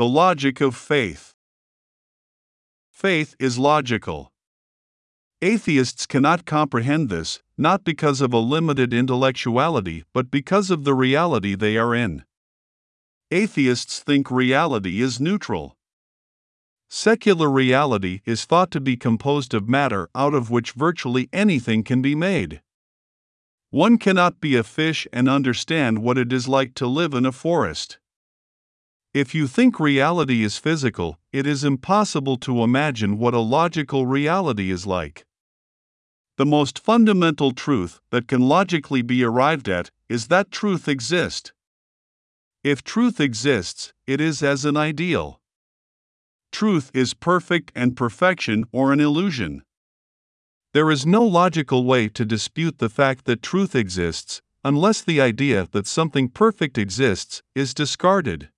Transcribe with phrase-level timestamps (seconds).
[0.00, 1.34] The logic of faith.
[2.90, 4.32] Faith is logical.
[5.42, 11.54] Atheists cannot comprehend this, not because of a limited intellectuality, but because of the reality
[11.54, 12.24] they are in.
[13.30, 15.76] Atheists think reality is neutral.
[16.88, 22.00] Secular reality is thought to be composed of matter out of which virtually anything can
[22.00, 22.62] be made.
[23.68, 27.32] One cannot be a fish and understand what it is like to live in a
[27.32, 27.98] forest.
[29.12, 34.70] If you think reality is physical, it is impossible to imagine what a logical reality
[34.70, 35.26] is like.
[36.36, 41.52] The most fundamental truth that can logically be arrived at is that truth exists.
[42.62, 45.40] If truth exists, it is as an ideal.
[46.52, 49.64] Truth is perfect and perfection or an illusion.
[50.72, 55.66] There is no logical way to dispute the fact that truth exists, unless the idea
[55.72, 58.50] that something perfect exists is discarded.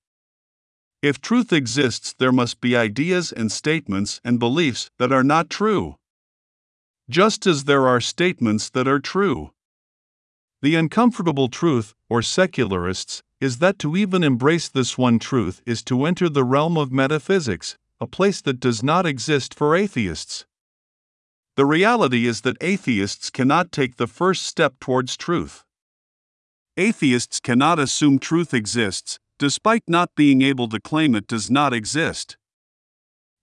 [1.03, 5.97] If truth exists, there must be ideas and statements and beliefs that are not true.
[7.11, 9.51] Just as there are statements that are true.
[10.63, 16.05] The uncomfortable truth, or secularists, is that to even embrace this one truth is to
[16.05, 20.47] enter the realm of metaphysics, a place that does not exist for atheists.
[21.57, 25.65] The reality is that atheists cannot take the first step towards truth.
[26.77, 32.37] Atheists cannot assume truth exists, despite not being able to claim it does not exist.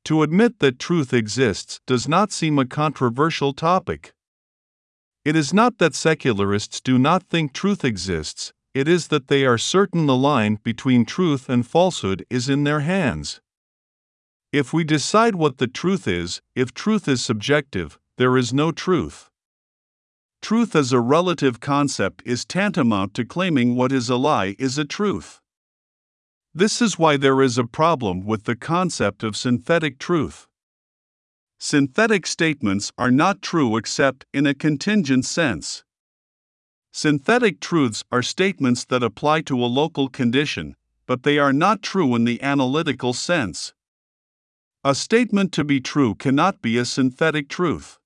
[0.05, 4.13] To admit that truth exists does not seem a controversial topic.
[5.25, 9.57] It is not that secularists do not think truth exists, it is that they are
[9.57, 13.41] certain the line between truth and falsehood is in their hands.
[14.53, 19.29] If we decide what the truth is, if truth is subjective, there is no truth.
[20.41, 24.85] Truth as a relative concept is tantamount to claiming what is a lie is a
[24.85, 25.41] truth.
[26.59, 30.45] This is why there is a problem with the concept of synthetic truth.
[31.57, 35.85] Synthetic statements are not true except in a contingent sense.
[36.91, 40.75] Synthetic truths are statements that apply to a local condition,
[41.05, 43.73] but they are not true in the analytical sense.
[44.83, 47.99] A statement to be true cannot be a synthetic truth.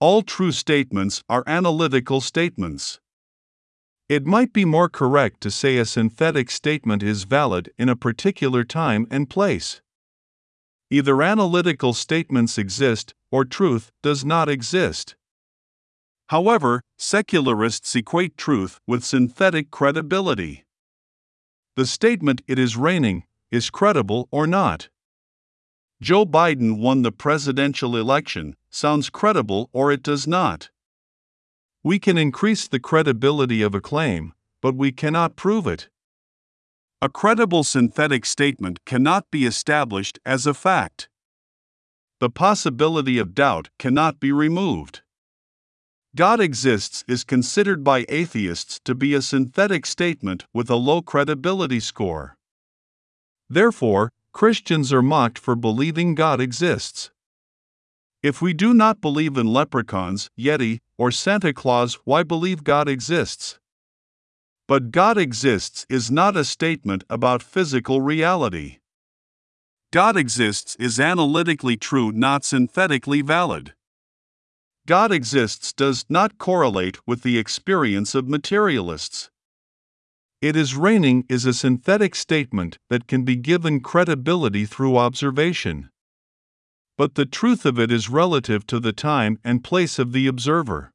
[0.00, 3.00] All true statements are analytical statements.
[4.08, 8.64] It might be more correct to say a synthetic statement is valid in a particular
[8.64, 9.82] time and place.
[10.90, 15.14] Either analytical statements exist or truth does not exist.
[16.28, 20.64] However, secularists equate truth with synthetic credibility.
[21.76, 24.88] The statement it is raining is credible or not.
[26.00, 30.70] Joe Biden won the presidential election sounds credible or it does not.
[31.88, 35.88] We can increase the credibility of a claim, but we cannot prove it.
[37.00, 41.08] A credible synthetic statement cannot be established as a fact.
[42.20, 45.00] The possibility of doubt cannot be removed.
[46.14, 51.80] God exists is considered by atheists to be a synthetic statement with a low credibility
[51.80, 52.36] score.
[53.48, 57.12] Therefore, Christians are mocked for believing God exists.
[58.22, 63.60] If we do not believe in leprechauns, Yeti, or Santa Claus, why believe God exists?
[64.66, 68.78] But God exists is not a statement about physical reality.
[69.92, 73.74] God exists is analytically true, not synthetically valid.
[74.86, 79.30] God exists does not correlate with the experience of materialists.
[80.42, 85.90] It is raining is a synthetic statement that can be given credibility through observation.
[86.98, 90.92] But the truth of it is relative to the time and place of the observer.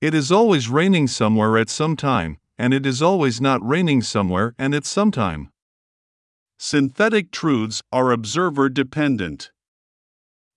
[0.00, 4.54] It is always raining somewhere at some time, and it is always not raining somewhere
[4.56, 5.50] and at some time.
[6.58, 9.50] Synthetic truths are observer dependent.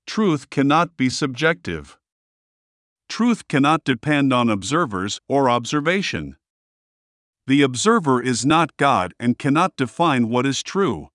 [0.05, 1.97] Truth cannot be subjective.
[3.09, 6.37] Truth cannot depend on observers or observation.
[7.47, 11.09] The observer is not God and cannot define what is true.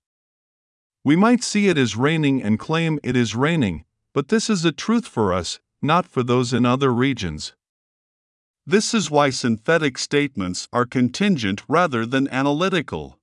[1.05, 4.71] We might see it as raining and claim it is raining, but this is a
[4.71, 7.55] truth for us, not for those in other regions.
[8.65, 13.19] This is why synthetic statements are contingent rather than analytical.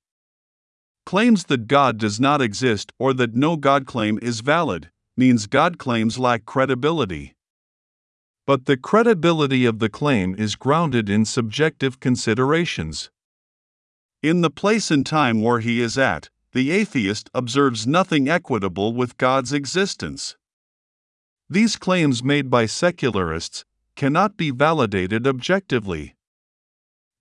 [1.06, 5.78] Claims that God does not exist or that no God claim is valid means God
[5.78, 7.36] claims lack credibility.
[8.46, 13.10] But the credibility of the claim is grounded in subjective considerations.
[14.22, 19.18] In the place and time where he is at, the atheist observes nothing equitable with
[19.18, 20.36] God's existence.
[21.50, 23.66] These claims made by secularists
[23.96, 26.16] cannot be validated objectively.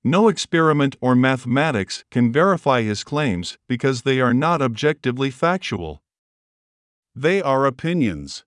[0.04, 6.02] No experiment or mathematics can verify his claims because they are not objectively factual.
[7.14, 8.44] They are opinions.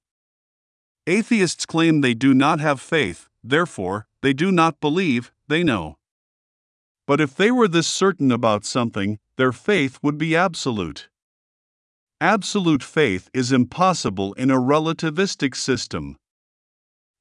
[1.08, 5.98] Atheists claim they do not have faith, therefore, they do not believe, they know.
[7.06, 11.10] But if they were this certain about something, their faith would be absolute.
[12.20, 16.18] Absolute faith is impossible in a relativistic system.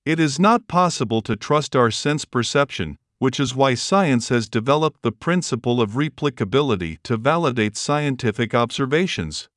[0.04, 5.02] It is not possible to trust our sense perception, which is why science has developed
[5.02, 9.48] the principle of replicability to validate scientific observations.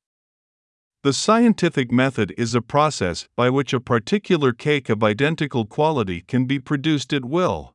[1.02, 6.46] The scientific method is a process by which a particular cake of identical quality can
[6.46, 7.73] be produced at will.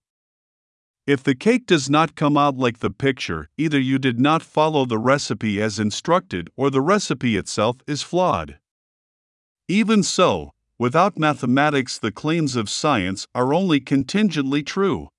[1.09, 4.85] If the cake does not come out like the picture, either you did not follow
[4.85, 8.59] the recipe as instructed or the recipe itself is flawed.
[9.67, 15.09] Even so, without mathematics, the claims of science are only contingently true.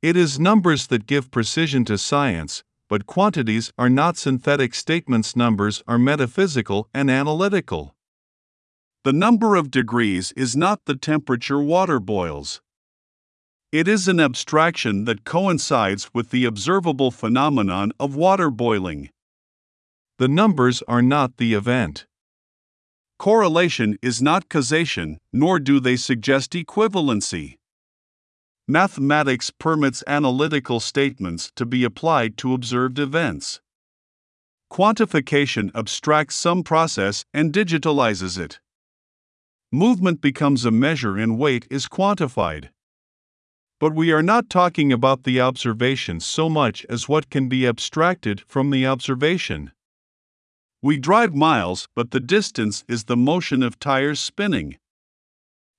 [0.00, 5.82] It is numbers that give precision to science, but quantities are not synthetic statements, numbers
[5.88, 7.96] are metaphysical and analytical.
[9.02, 12.60] The number of degrees is not the temperature water boils.
[13.74, 19.10] It is an abstraction that coincides with the observable phenomenon of water boiling.
[20.18, 22.06] The numbers are not the event.
[23.18, 27.56] Correlation is not causation, nor do they suggest equivalency.
[28.68, 33.60] Mathematics permits analytical statements to be applied to observed events.
[34.72, 38.60] Quantification abstracts some process and digitalizes it.
[39.72, 42.68] Movement becomes a measure and weight is quantified.
[43.84, 48.40] But we are not talking about the observation so much as what can be abstracted
[48.48, 49.72] from the observation.
[50.80, 54.78] We drive miles, but the distance is the motion of tires spinning.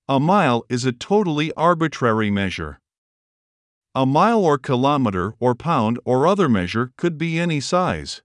[0.08, 2.80] A mile is a totally arbitrary measure.
[3.96, 8.22] A mile or kilometer or pound or other measure could be any size.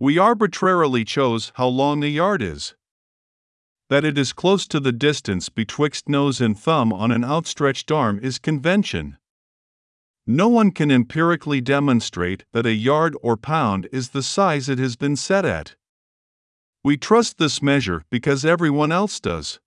[0.00, 2.74] We arbitrarily chose how long a yard is.
[3.88, 8.18] That it is close to the distance betwixt nose and thumb on an outstretched arm
[8.22, 9.18] is convention.
[10.26, 14.96] No one can empirically demonstrate that a yard or pound is the size it has
[14.96, 15.74] been set at.
[16.84, 19.60] We trust this measure because everyone else does.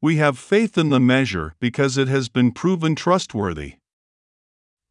[0.00, 3.76] We have faith in the measure because it has been proven trustworthy.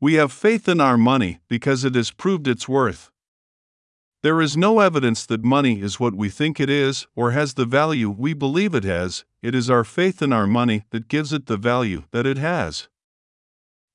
[0.02, 3.12] We have faith in our money because it has proved its worth.
[4.24, 7.66] There is no evidence that money is what we think it is or has the
[7.66, 11.48] value we believe it has, it is our faith in our money that gives it
[11.48, 12.88] the value that it has.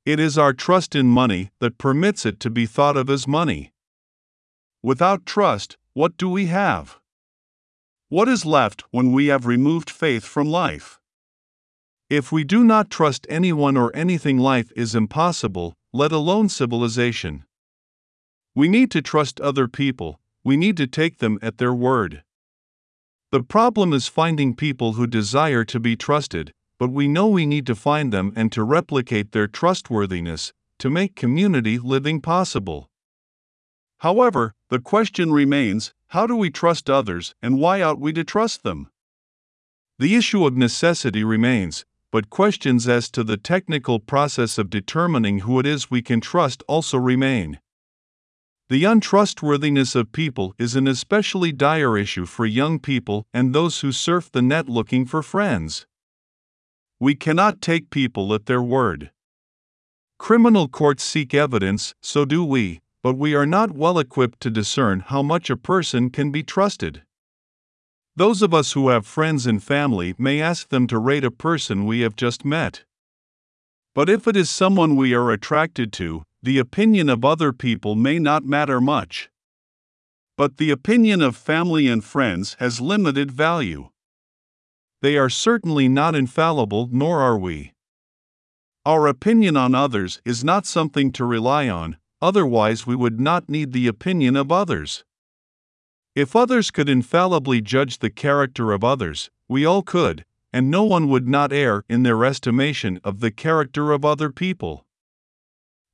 [0.04, 3.72] It is our trust in money that permits it to be thought of as money.
[4.82, 6.98] Without trust, what do we have?
[8.10, 11.00] What is left when we have removed faith from life?
[12.10, 17.44] If we do not trust anyone or anything, life is impossible, let alone civilization.
[18.58, 22.24] We need to trust other people, we need to take them at their word.
[23.30, 27.68] The problem is finding people who desire to be trusted, but we know we need
[27.68, 32.90] to find them and to replicate their trustworthiness to make community living possible.
[33.98, 38.64] However, the question remains how do we trust others and why ought we to trust
[38.64, 38.90] them?
[40.00, 45.60] The issue of necessity remains but questions as to the technical process of determining who
[45.60, 47.60] it is we can trust also remain.
[48.70, 53.92] The untrustworthiness of people is an especially dire issue for young people and those who
[53.92, 55.86] surf the net looking for friends.
[57.00, 59.10] We cannot take people at their word.
[60.18, 65.00] Criminal courts seek evidence, so do we, but we are not well equipped to discern
[65.00, 67.02] how much a person can be trusted.
[68.16, 71.86] Those of us who have friends and family may ask them to rate a person
[71.86, 72.84] we have just met.
[73.94, 78.18] But if it is someone we are attracted to, the opinion of other people may
[78.18, 79.28] not matter much.
[80.36, 83.88] But the opinion of family and friends has limited value.
[85.02, 87.72] They are certainly not infallible, nor are we.
[88.86, 93.72] Our opinion on others is not something to rely on, otherwise, we would not need
[93.72, 95.04] the opinion of others.
[96.14, 101.08] If others could infallibly judge the character of others, we all could, and no one
[101.08, 104.84] would not err in their estimation of the character of other people.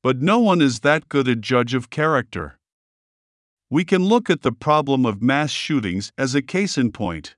[0.05, 2.61] But no one is that good a judge of character.
[3.71, 7.35] We can look at the problem of mass shootings as a case in point.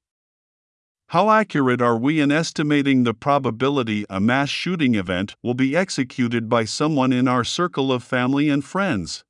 [1.11, 6.51] How accurate are we in estimating the probability a mass shooting event will be executed
[6.51, 9.25] by someone in our circle of family and friends?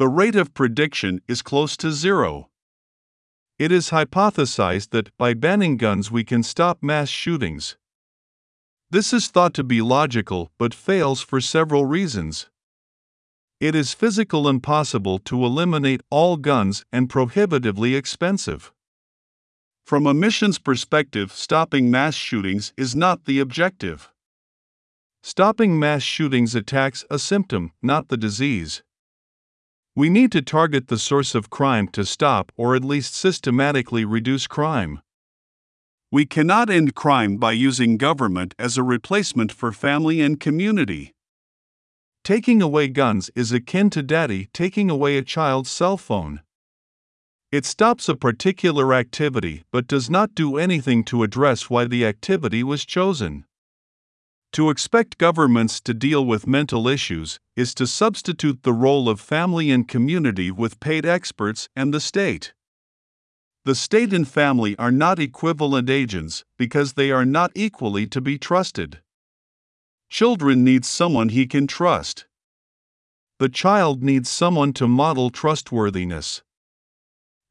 [0.00, 2.48] the rate of prediction is close to zero.
[3.58, 7.76] It is hypothesized that by banning guns we can stop mass shootings.
[8.92, 12.48] This is thought to be logical but fails for several reasons.
[13.60, 18.72] It is physical impossible to eliminate all guns and prohibitively expensive.
[19.86, 24.10] From a mission's perspective, stopping mass shootings is not the objective.
[25.22, 28.82] Stopping mass shootings attacks a symptom, not the disease.
[29.94, 34.48] We need to target the source of crime to stop or at least systematically reduce
[34.48, 35.00] crime.
[36.12, 41.14] We cannot end crime by using government as a replacement for family and community.
[42.24, 46.40] Taking away guns is akin to daddy taking away a child's cell phone.
[47.52, 52.64] It stops a particular activity but does not do anything to address why the activity
[52.64, 53.44] was chosen.
[54.54, 59.70] To expect governments to deal with mental issues is to substitute the role of family
[59.70, 62.52] and community with paid experts and the state.
[63.64, 68.38] The state and family are not equivalent agents because they are not equally to be
[68.38, 69.00] trusted.
[70.08, 72.26] Children need someone he can trust.
[73.38, 76.42] The child needs someone to model trustworthiness.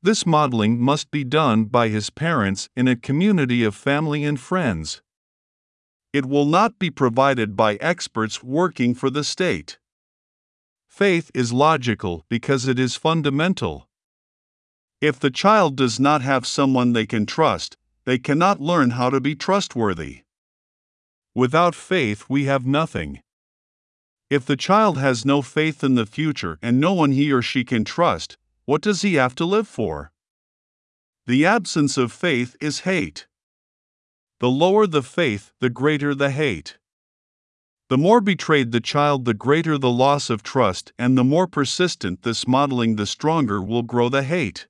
[0.01, 5.01] This modeling must be done by his parents in a community of family and friends.
[6.13, 9.77] It will not be provided by experts working for the state.
[10.87, 13.88] Faith is logical because it is fundamental.
[15.01, 19.21] If the child does not have someone they can trust, they cannot learn how to
[19.21, 20.23] be trustworthy.
[21.33, 23.21] Without faith, we have nothing.
[24.29, 27.63] If the child has no faith in the future and no one he or she
[27.63, 30.11] can trust, what does he have to live for?
[31.27, 33.27] The absence of faith is hate.
[34.39, 36.77] The lower the faith, the greater the hate.
[37.89, 42.23] The more betrayed the child, the greater the loss of trust, and the more persistent
[42.23, 44.67] this modeling, the stronger will grow the hate.